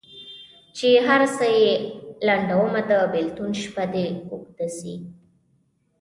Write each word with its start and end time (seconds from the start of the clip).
چي 0.77 0.89
هر 1.07 1.21
څو 1.35 1.47
یې 1.61 1.71
لنډومه 2.27 2.81
د 2.89 2.91
بېلتون 3.13 3.51
شپه 3.63 3.83
دي 3.93 4.07
اوږده 4.29 4.67
سي 4.77 4.95